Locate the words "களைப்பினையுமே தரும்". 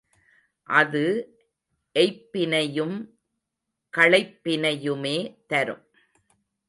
3.93-5.83